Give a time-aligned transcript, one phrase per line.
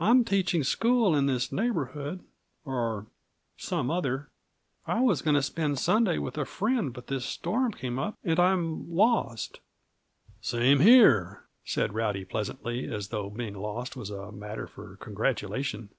[0.00, 2.24] I'm teaching school in this neighborhood
[2.64, 3.06] or in
[3.56, 4.28] some other.
[4.88, 8.40] I was going to spend Sunday with a friend, but this storm came up, and
[8.40, 9.60] I'm lost."
[10.40, 15.90] "Same here," said Rowdy pleasantly, as though being lost was a matter for congratulation.